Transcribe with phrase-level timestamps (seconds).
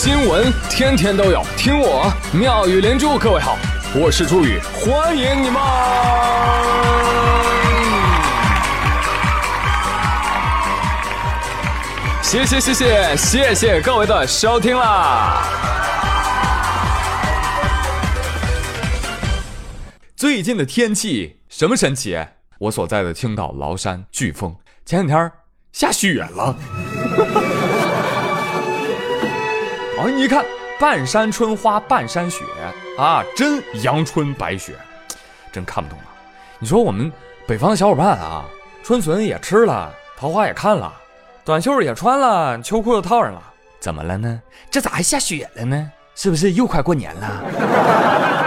[0.00, 3.18] 新闻天天都有，听我妙语连珠。
[3.18, 3.58] 各位好，
[3.96, 5.60] 我是朱宇，欢迎你们！
[12.22, 15.42] 谢谢谢谢谢谢各位的收听啦！
[20.14, 22.16] 最近的天气什么神奇？
[22.60, 24.54] 我所在的青岛崂山飓风，
[24.86, 25.32] 前两天
[25.72, 26.54] 下雪了。
[30.00, 30.44] 哎，你看，
[30.78, 32.44] 半山春花半山雪
[32.96, 34.74] 啊，真阳春白雪，
[35.50, 36.06] 真看不懂啊！
[36.60, 37.12] 你说我们
[37.46, 38.44] 北方的小伙伴啊，
[38.84, 40.92] 春笋也吃了，桃花也看了，
[41.44, 43.42] 短袖也穿了，秋裤又套上了，
[43.80, 44.40] 怎么了呢？
[44.70, 45.90] 这咋还下雪了呢？
[46.14, 47.42] 是不是又快过年了？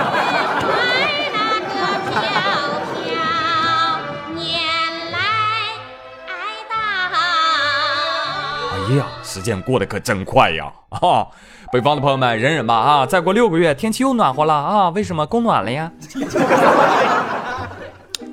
[8.74, 10.70] 哎呀，时间过得可真快呀！
[10.90, 11.26] 啊，
[11.72, 14.90] 北方的朋友们忍忍吧啊，再过六个月天气又暖和了啊！
[14.90, 15.90] 为什么供暖了呀？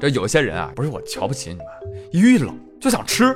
[0.00, 1.66] 这有些人啊，不是我瞧不起你们，
[2.10, 3.26] 一冷就想吃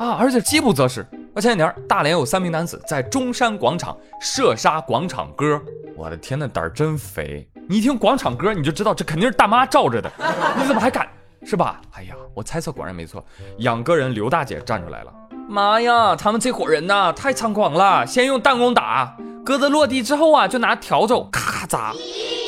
[0.00, 1.06] 啊，而且饥不择食。
[1.32, 5.62] 那前几天大连有三名男子在中山广场射杀广场歌，
[5.94, 7.48] 我的天，呐胆儿真肥！
[7.68, 10.10] 你一听广场歌，你就知道这肯定是大妈罩着的，
[10.58, 11.06] 你怎么还敢
[11.44, 11.80] 是吧？
[11.92, 13.24] 哎呀，我猜测果然没错，
[13.58, 15.12] 养歌人刘大姐站出来了。
[15.48, 18.04] 妈呀，他们这伙人呐，太猖狂了！
[18.06, 21.92] 先用弹弓打鸽子，落地之后啊，就拿笤帚咔咔砸，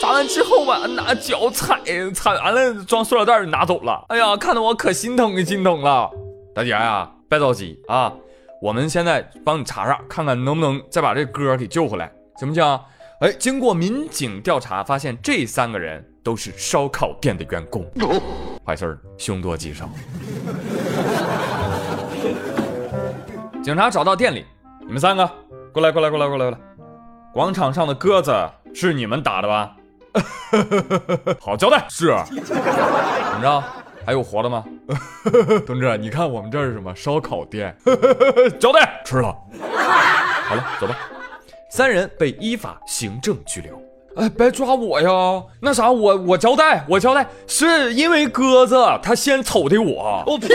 [0.02, 1.80] 砸完之后吧，拿脚踩，
[2.12, 4.04] 踩完了装塑料袋就拿走了。
[4.08, 6.10] 哎呀，看得我可心疼心疼了。
[6.54, 8.12] 大姐呀，别着急啊，
[8.60, 12.80] 我们现在帮你查查，看看能不能再把这哥给救回来，行不行？
[13.20, 17.84] 哎，经过民警调查，发现这三个人都是烧烤店的员工。
[18.64, 19.88] 坏事儿，凶多吉少。
[23.62, 24.46] 警察找到店里，
[24.80, 25.28] 你们三个
[25.72, 26.58] 过来，过来，过来，过来，过来！
[27.32, 28.32] 广场上的鸽子
[28.74, 29.76] 是你们打的吧？
[31.38, 32.06] 好交代，是。
[32.28, 33.62] 怎么着？
[34.06, 34.64] 还有活的吗？
[35.66, 37.76] 同志，你看我们这是什么烧烤店？
[38.58, 39.36] 交代，吃了。
[40.44, 40.96] 好了，走吧。
[41.70, 43.78] 三人被依法行政拘留。
[44.18, 45.08] 哎，别抓我呀！
[45.60, 50.24] 那啥，我我交代，我交代，是因为鸽子他先瞅的我。
[50.26, 50.48] 我呸！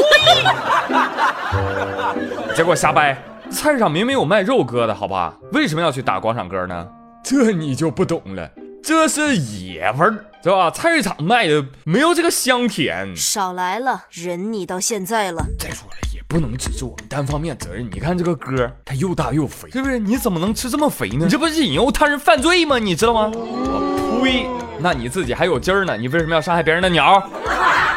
[2.53, 3.17] 结果瞎掰，
[3.49, 5.37] 菜市场明明有卖肉鸽的，好吧？
[5.53, 6.85] 为什么要去打广场鸽呢？
[7.23, 8.49] 这你就不懂了，
[8.83, 10.69] 这是野味儿，是吧？
[10.69, 13.15] 菜市场卖的没有这个香甜。
[13.15, 15.45] 少来了，忍你到现在了。
[15.57, 17.87] 再说了，也不能只是我们单方面责任。
[17.93, 19.99] 你看这个哥，他又大又肥，是不是？
[19.99, 21.25] 你怎么能吃这么肥呢？
[21.25, 22.79] 你这不是引诱他人犯罪吗？
[22.79, 23.29] 你知道吗？
[23.31, 24.47] 我呸！
[24.79, 27.21] 那你自己还有劲儿呢，你为什么要伤害别人的鸟？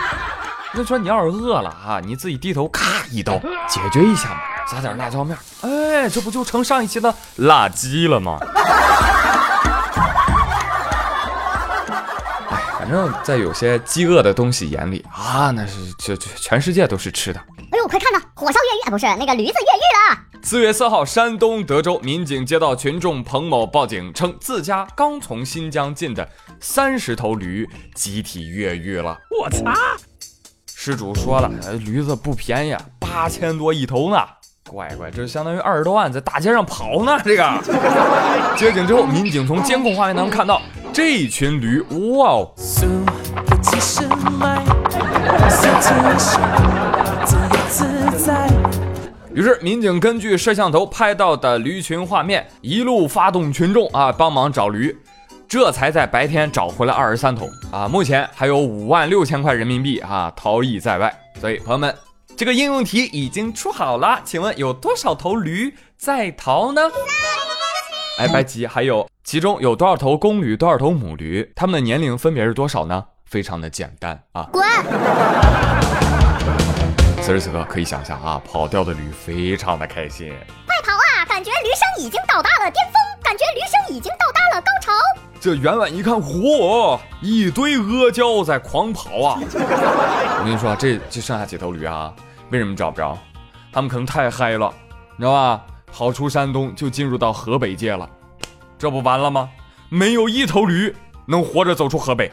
[0.75, 4.37] 那说你要是饿了啊，你自己低头咔一刀解决一下嘛，
[4.71, 8.39] 撒点辣椒面，哎，这不就成上一期的辣鸡了吗？
[12.51, 17.41] 哎，反正在有些饥饿的东西眼里啊，那是这这全世界都是吃的。
[17.89, 20.19] 快看呐，火烧越狱，啊不是那个驴子越狱了。
[20.43, 26.29] 四月四号，山东德州民警接到群众彭某报警，称自家刚从新疆进的
[26.61, 29.19] 三十头驴集体越狱了。
[29.31, 29.75] 我擦！
[30.67, 34.19] 失主说了，驴子不便宜，八千多一头呢。
[34.69, 37.19] 乖乖，这相当于二十多万在大街上跑呢。
[37.25, 37.63] 这个
[38.57, 40.61] 接警之后，民警从监控画面当中看到
[40.93, 41.81] 这群驴，
[42.17, 42.53] 哇哦！
[49.37, 54.97] 于是民警根据摄像头拍到的驴群画面，一路发动群众啊，帮忙找驴。
[55.47, 57.87] 这才在白天找回了二十三头啊！
[57.87, 61.15] 目前还有五万六千块人民币啊逃逸在外。
[61.39, 61.95] 所以朋友们，
[62.35, 66.81] 这个应用题已经出好了，请问有多少头驴在逃呢？
[68.19, 71.53] 哎，白吉，还有其中有多少头公驴，多少头母驴？
[71.55, 73.05] 它们的年龄分别是多少呢？
[73.27, 74.49] 非常的简单啊！
[74.51, 74.65] 滚！
[77.27, 80.33] 此时此刻可以想象啊，跑掉的驴非常的开心，
[80.65, 81.27] 快跑啊！
[81.27, 84.93] 感觉驴声已经到达了巅峰，感觉驴声已经到达了高潮。
[85.41, 89.41] 这远远一看，嚯，一堆阿胶在狂跑啊！
[89.43, 92.15] 我跟你说，这这剩下几头驴啊？
[92.51, 93.19] 为什么找不着？
[93.73, 94.73] 他们可能太嗨了，
[95.17, 95.61] 你知道吧？
[95.93, 98.09] 跑出山东就进入到河北界了，
[98.79, 99.51] 这不完了吗？
[99.89, 100.95] 没有一头驴
[101.27, 102.31] 能活着走出河北。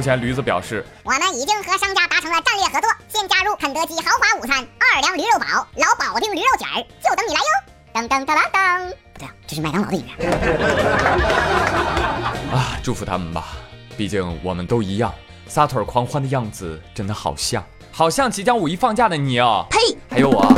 [0.00, 5.44] 目前驴子表示，我们已经和商家达成了战略合作，先加入肯德基豪华午餐，二两驴肉堡，
[5.74, 7.44] 老保定驴肉卷儿，就等你来哟！
[7.92, 10.24] 噔噔噔噔噔，不对啊，这是麦当劳的音乐。
[12.56, 13.48] 啊，祝福他们吧，
[13.94, 15.12] 毕竟我们都一样，
[15.46, 17.62] 撒腿狂欢的样子真的好像，
[17.92, 19.66] 好像即将五一放假的你哦。
[19.68, 19.78] 呸！
[20.08, 20.50] 还有我。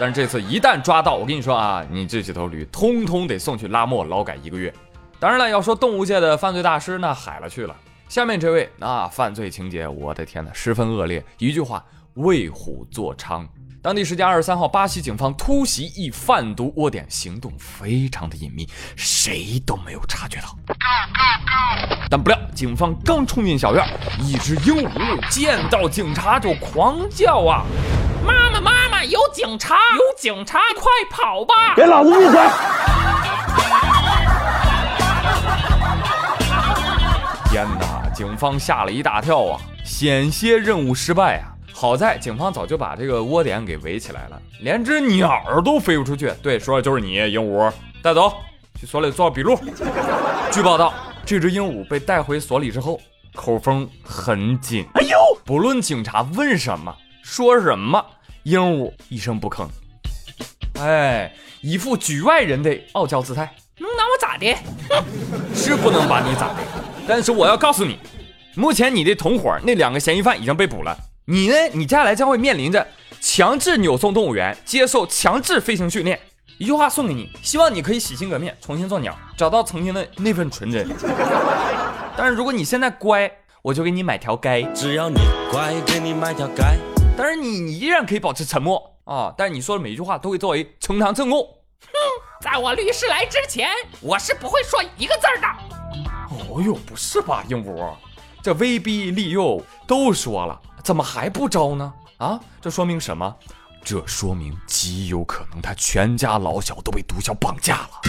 [0.00, 4.72] 但是这次一旦抓到，我跟你说啊，你这几头驴通通得送去拉磨劳改一个月。
[5.18, 7.76] 当然了，要说动物界的犯罪大师，那海了去了。
[8.08, 11.22] 下面这位，那犯罪情节，我的天哪，十分恶劣。
[11.38, 11.84] 一句话，
[12.14, 13.44] 为虎作伥。
[13.80, 20.48] 当地时间二十三号，巴西警方突袭一贩毒窝点，行动非常的隐秘，谁都没有察觉到。
[22.10, 23.86] 但不料，警方刚冲进小院，
[24.20, 27.64] 一只鹦鹉见到警察就狂叫啊！
[28.26, 31.54] 妈妈，妈妈，有警察，有警察，快跑吧！
[31.76, 32.40] 给老子闭嘴！
[37.48, 38.10] 天哪！
[38.12, 41.54] 警方吓了一大跳啊，险些任务失败啊！
[41.80, 46.28] 好在警方早就把这个窝点给围起来了，连只鸟儿都飞不出去。
[46.42, 47.72] 对，说的就是你，鹦鹉，
[48.02, 48.32] 带走，
[48.80, 49.56] 去所里做笔录。
[50.50, 50.92] 据报道，
[51.24, 53.00] 这只鹦鹉被带回所里之后，
[53.32, 54.84] 口风很紧。
[54.94, 56.92] 哎呦，不论警察问什么，
[57.22, 58.04] 说什么，
[58.42, 59.68] 鹦鹉一声不吭。
[60.80, 63.54] 哎，一副局外人的傲娇姿态。
[63.76, 64.52] 能拿我咋的？
[64.90, 65.04] 哼，
[65.54, 66.56] 是不能把你咋的。
[67.06, 68.00] 但是我要告诉你，
[68.56, 70.98] 目前你的同伙那两个嫌疑犯已经被捕了。
[71.30, 71.54] 你呢？
[71.74, 72.86] 你接下来将会面临着
[73.20, 76.18] 强制扭送动物园，接受强制飞行训练。
[76.56, 80.88] 一句话送给你，希望你可以洗心革面，重新做鸟，找到曾经的那份纯真。
[82.16, 83.30] 但是如果你现在乖，
[83.60, 84.66] 我就给你买条街。
[84.74, 85.16] 只要你
[85.52, 86.62] 乖，给你买条街。
[87.14, 91.42] 但是你你依然可以保持沉默啊，但是你说的每一句话都会作为呈堂证供。
[91.42, 91.92] 哼，
[92.40, 93.68] 在我律师来之前，
[94.00, 95.46] 我是不会说一个字的。
[96.30, 97.94] 哦呦，不是吧，鹦鹉，
[98.42, 100.58] 这威逼利诱都说了，
[100.88, 101.92] 怎么还不招呢？
[102.16, 103.36] 啊，这说明什么？
[103.84, 108.00] 这说明极有可能他全家老小都被毒枭绑架了。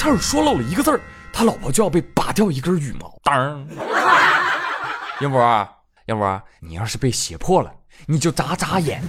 [0.00, 1.00] 他要是说漏了一个字儿，
[1.32, 3.16] 他老婆就要被拔掉一根羽毛。
[3.22, 3.64] 当，
[5.20, 5.68] 鹦鹉，
[6.06, 7.72] 鹦鹉，你要是被胁迫了，
[8.06, 9.00] 你就眨眨眼。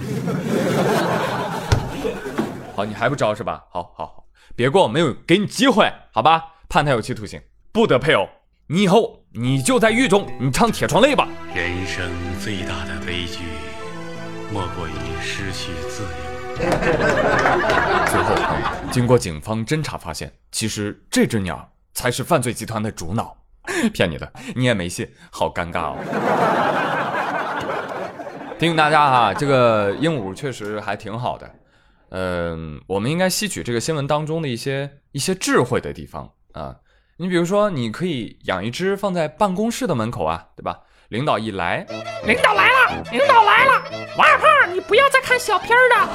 [2.76, 3.64] 好，你还不招是吧？
[3.72, 4.24] 好，好，好，
[4.54, 6.44] 别过，没有给你机会，好吧？
[6.68, 7.42] 判他有期徒刑。
[7.72, 8.28] 不得配偶，
[8.68, 11.26] 你以后你就在狱中，你唱《铁窗泪》吧。
[11.52, 12.08] 人生
[12.40, 13.40] 最大的悲剧，
[14.52, 16.08] 莫过于失去自由。
[18.06, 18.32] 最后，
[18.92, 23.36] 经过警方侦查发现，其实这只鸟才是犯罪集团的主脑。
[23.92, 25.96] 骗你的，你也没信，好尴尬哦。
[28.56, 31.50] 提醒大家哈，这个鹦鹉确实还挺好的。
[32.10, 36.76] 嗯，我们应该吸取这个新闻当中的一些一些智慧的地方啊。
[37.16, 40.80] 你比如说，你可以养一只放在办公室的门口啊，对吧？
[41.10, 41.86] 领导一来，
[42.24, 43.84] 领导来了，领导来了，
[44.18, 46.08] 王二胖，你不要再看小片儿了。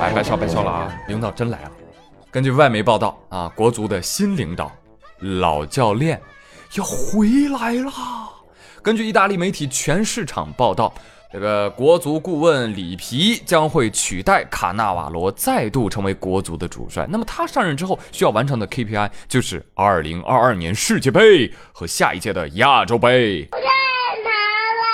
[0.00, 1.70] 哎，别笑别笑了啊，领导真来了。
[2.28, 4.72] 根据外媒报道啊，国足的新领导
[5.20, 6.20] 老教练
[6.74, 7.92] 要回来了。
[8.82, 10.92] 根据意大利媒体全市场报道。
[11.36, 17.06] 这个国足顾问里皮将会取代卡纳瓦罗，再度成为国足的主帅。
[17.10, 23.46] 那么他上任之后需要完成的 KPI 就是2022年世界杯和下一届的亚洲杯。
[23.52, 23.58] 太
[24.24, 24.32] 难
[24.80, 24.84] 了，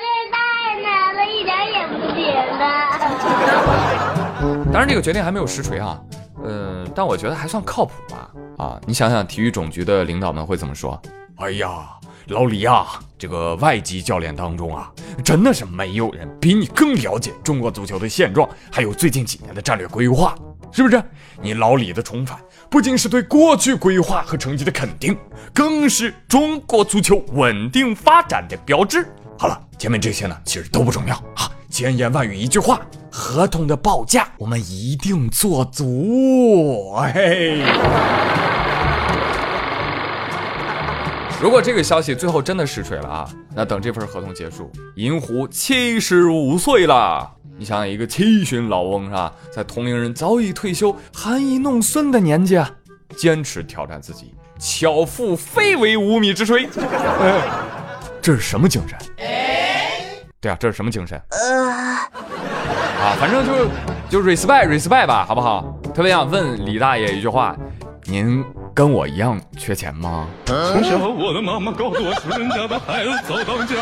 [0.00, 2.64] 这太难了，一点也不简单。
[4.72, 6.00] 当然，这个决定还没有实锤啊，
[6.46, 8.30] 嗯，但我觉得还算靠谱吧。
[8.56, 10.98] 啊，你想想，体育总局的领导们会怎么说？
[11.36, 11.84] 哎呀。
[12.28, 12.86] 老李呀，
[13.18, 14.90] 这个外籍教练当中啊，
[15.22, 20.34] 真的是没有人比你更了解中国足球的现状，还有最近几年的战略规划，
[20.72, 21.02] 是不是？
[21.42, 22.38] 你老李的重返，
[22.70, 25.14] 不仅是对过去规划和成绩的肯定，
[25.52, 29.06] 更是中国足球稳定发展的标志。
[29.38, 36.94] 好了，前面这些呢，其实都不重要啊，千言万语一句话，合同的报价我们一定做足。
[37.12, 37.62] 嘿。
[41.40, 47.30] 如果这个消息最后真的实锤了啊，那等这份合同结束，银狐七十五岁了。
[47.58, 52.70] 你想想，一个七旬老翁是吧，在同龄人早已退休、含饴弄孙的年纪，啊，
[53.16, 56.66] 坚持挑战自己，巧妇非为无米之炊。
[57.20, 57.42] 哎
[58.22, 58.98] 这是什么精神？
[60.40, 61.20] 对啊，这是什么精神？
[61.30, 62.08] 啊，
[63.20, 63.68] 反正就
[64.08, 65.78] 就 respect respect 吧，好不好？
[65.94, 67.54] 特别想问李大爷一句话，
[68.04, 68.42] 您。
[68.74, 70.26] 跟我一样缺钱吗？
[70.46, 73.76] 从小我的妈妈告诉我，穷人家的孩子早当家。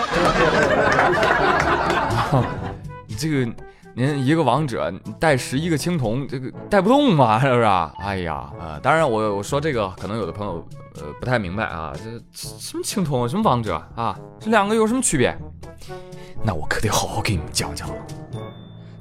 [3.07, 3.53] 你 这个，
[3.95, 7.63] 您一个王者带十一个青铜，这个带不动嘛，是不是？
[8.01, 10.63] 哎呀，呃，当然我我说这个，可能有的朋友
[10.97, 12.03] 呃不太明白啊，这
[12.35, 15.35] 什么青铜，什么王者啊，这两个有什么区别？
[16.45, 17.95] 那我可得好好给你们讲讲了。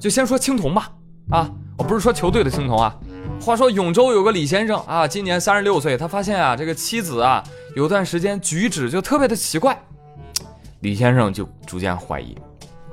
[0.00, 0.90] 就先说青铜吧，
[1.30, 2.96] 啊，我不是说球队的青铜啊。
[3.42, 7.42] 话说永州有个李先生啊，今年三十六岁，他发现啊，这个妻子啊，
[7.74, 9.76] 有段时间举止就特别的奇怪，
[10.80, 12.38] 李先生就逐渐怀疑。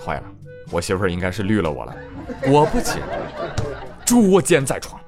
[0.03, 0.24] 坏了，
[0.72, 1.96] 我媳妇儿应该是绿了我了。
[2.41, 3.08] 果不其然，
[4.03, 5.00] 捉奸在床，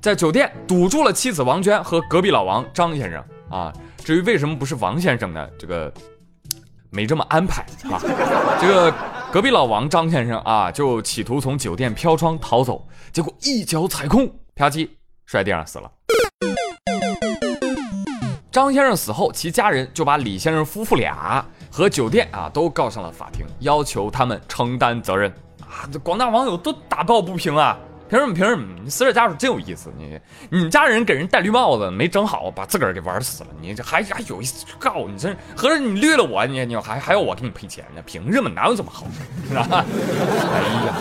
[0.00, 3.70] 在酒店堵住了妻子王娟和隔壁老王张先生啊。
[3.98, 5.46] 至于为什么不是王先生呢？
[5.58, 5.92] 这个
[6.88, 8.00] 没这么安排啊。
[8.58, 8.94] 这个
[9.30, 14.88] 隔壁老王张先生啊，就企图从酒店飘窗逃走，结果一脚踩空，啪叽
[15.26, 15.92] 摔地上死了。
[18.50, 25.84] 张先生死后，其家人就把李先生夫妇俩和酒店啊都告上了法庭，要求他们承担责任啊！
[25.92, 27.78] 这广大网友都打抱不平啊！
[28.08, 28.34] 凭什么？
[28.34, 28.90] 凭什么？
[28.90, 29.92] 死者家属真有意思！
[29.96, 35.18] 你你家人给人戴绿帽子没整好，把自个儿给玩死了，你这还还有意思去告你？
[35.18, 38.02] 这合着你绿了我，你你还还要我给你赔钱呢？
[38.06, 38.48] 凭什么？
[38.48, 39.06] 哪有这么好？
[39.48, 39.66] 是吧？
[40.54, 40.96] 哎呀，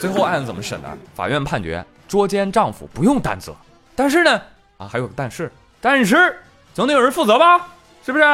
[0.00, 0.98] 最后案子怎么审的？
[1.14, 3.54] 法院判决捉奸丈夫不用担责，
[3.94, 4.40] 但是呢，
[4.78, 6.36] 啊还有个但是，但是
[6.74, 7.68] 总得有人负责吧？
[8.04, 8.24] 是不是？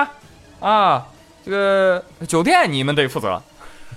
[0.61, 1.07] 啊，
[1.45, 3.43] 这个酒店你们得负责。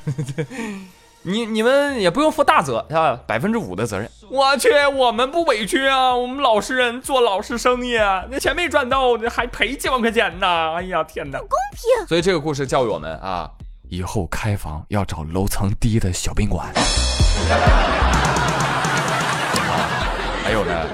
[1.23, 3.19] 你你们也不用负大责，是吧？
[3.27, 4.09] 百分之五的责任。
[4.29, 6.15] 我去，我们不委屈啊！
[6.15, 10.47] 我们老实人做老实生意，啊，那钱没赚到，还赔几万块钱呢！
[10.73, 12.07] 哎呀，天哪，公平！
[12.07, 13.47] 所以这个故事教育我们啊，
[13.89, 16.67] 以后开房要找楼层低的小宾馆。
[20.43, 20.87] 还有呢，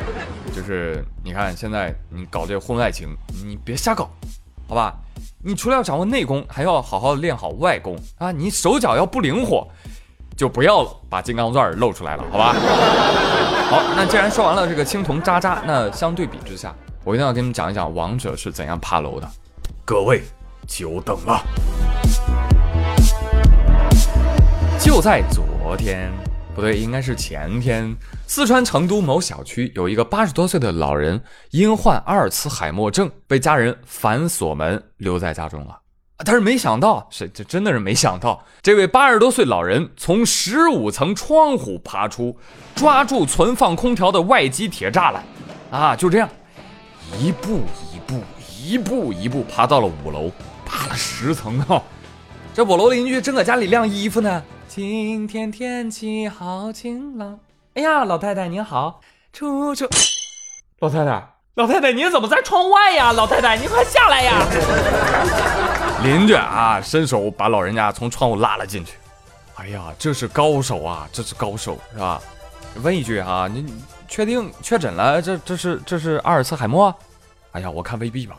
[0.53, 3.15] 就是你看现在你搞这个婚外情，
[3.45, 4.09] 你别瞎搞，
[4.67, 4.93] 好吧？
[5.41, 8.29] 你除了要掌握内功，还要好好练好外功啊！
[8.31, 9.65] 你手脚要不灵活。
[10.37, 12.53] 就不要把金刚钻露出来了，好吧？
[13.71, 19.27] 好，那既然说完了这个青铜渣渣，那相对比之下，我一定要给你们讲一讲王者是怎样爬楼的。
[19.83, 20.21] 各位，
[20.67, 21.41] 久等了。
[24.79, 26.11] 就在昨天，
[26.55, 27.95] 不对，应该是前天，
[28.27, 35.79] 四川成都某小区有一个八十多岁的老人，因患阿尔茨海默症，被家人反锁门留在家中了。
[36.25, 42.35] 但是没想到，是这真的是没想到，这位八十多岁老人从十五层窗户爬出，
[42.75, 45.23] 抓住存放空调的外机铁栅栏，
[45.69, 46.27] 啊，就这样，
[47.19, 47.61] 一步
[47.93, 48.21] 一步，
[48.59, 50.31] 一步一步爬到了五楼，
[50.65, 51.81] 爬了十层啊！
[52.53, 54.43] 这五楼邻居正搁家里晾衣服呢。
[54.67, 57.39] 今天天气好晴朗。
[57.75, 59.87] 哎呀，老太太您好，出出，
[60.79, 63.11] 老太太，老太太您怎么在窗外呀？
[63.11, 64.47] 老太太您快下来呀！
[66.07, 68.93] 邻居啊，伸手把老人家从窗户拉了进去。
[69.55, 72.21] 哎呀，这是高手啊，这是高手，是吧？
[72.81, 73.65] 问一句啊，你
[74.07, 75.21] 确定确诊了？
[75.21, 76.95] 这这是这是阿尔茨海默？
[77.51, 78.37] 哎呀，我看未必吧，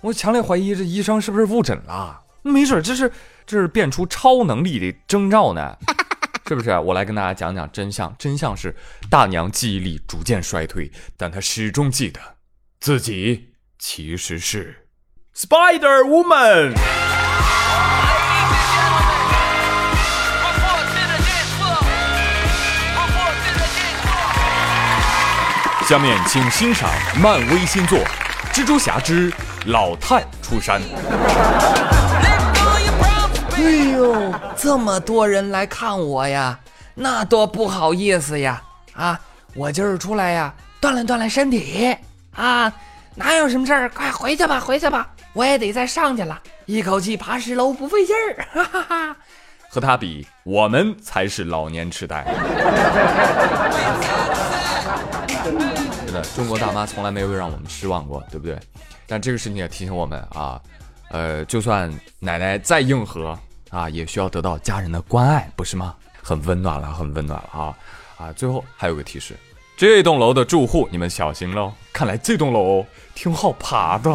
[0.00, 2.18] 我强烈怀疑这医生是不是误诊了？
[2.40, 3.12] 没准这是
[3.44, 5.76] 这是变出超能力的征兆呢，
[6.48, 6.78] 是不是？
[6.78, 8.74] 我来跟大家讲讲真相，真相是
[9.10, 12.18] 大娘记忆力逐渐衰退，但她始终记得
[12.80, 14.81] 自己其实是。
[15.34, 16.74] Spider Woman。
[25.88, 26.88] 下面请欣赏
[27.20, 27.98] 漫威新作
[28.52, 29.32] 《蜘蛛侠之
[29.66, 30.80] 老探出山》。
[33.56, 33.62] 哎
[33.92, 36.58] 呦，这么多人来看我呀，
[36.94, 38.62] 那多不好意思呀！
[38.92, 39.18] 啊，
[39.54, 41.96] 我今儿出来呀，锻炼锻炼身体
[42.34, 42.70] 啊，
[43.14, 43.88] 哪有什么事儿？
[43.88, 45.08] 快回去吧，回去吧。
[45.32, 49.16] 我也得再上去了，一口气爬十楼不费劲儿，哈哈哈。
[49.68, 52.22] 和他比，我们才是老年痴呆。
[56.04, 58.58] 真的，中国大妈从来没有让我们失望过，对不对？
[59.06, 60.60] 但这个事情也提醒我们啊，
[61.10, 63.38] 呃，就算奶奶再硬核
[63.70, 65.94] 啊，也需要得到家人的关爱，不是吗？
[66.22, 67.74] 很温暖了，很温暖了啊
[68.18, 68.32] 啊！
[68.32, 69.34] 最后还有个提示。
[69.82, 71.72] 这栋楼的住户，你们小心喽！
[71.92, 72.86] 看来这栋楼
[73.16, 74.08] 挺好爬的。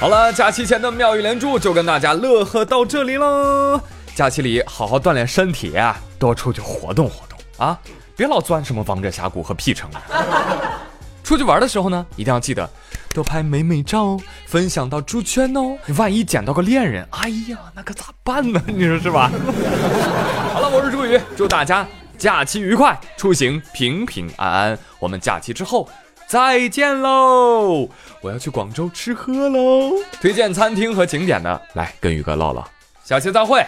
[0.00, 3.78] 好了，假期前的妙语连珠就跟大家乐呵到这里喽。
[4.14, 5.74] 假期里好好锻炼身体，
[6.18, 7.78] 多出去活动活动啊，
[8.16, 9.90] 别老钻什么王者峡谷和 P 城。
[11.22, 12.66] 出去玩的时候呢，一定要记得
[13.16, 15.78] 多拍美美照，分享到猪圈哦。
[15.96, 18.62] 万一捡到个恋人，哎呀，那可咋办呢？
[18.66, 19.30] 你说是吧？
[20.52, 21.86] 好了，我是朱宇，祝大家
[22.18, 24.78] 假期愉快，出行平平安安。
[24.98, 25.88] 我们假期之后
[26.28, 27.88] 再见喽！
[28.20, 32.68] 我要去广州吃喝喽，推荐餐厅和景点呢，来跟宇哥唠唠。
[33.02, 33.64] 下期再会，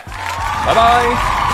[0.66, 1.47] 拜拜。